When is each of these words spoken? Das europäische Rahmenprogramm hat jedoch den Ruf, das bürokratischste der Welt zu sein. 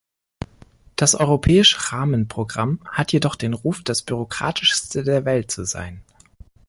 Das 0.95 1.13
europäische 1.13 1.91
Rahmenprogramm 1.91 2.79
hat 2.85 3.11
jedoch 3.11 3.35
den 3.35 3.53
Ruf, 3.53 3.83
das 3.83 4.01
bürokratischste 4.01 5.03
der 5.03 5.25
Welt 5.25 5.51
zu 5.51 5.63
sein. 5.63 6.01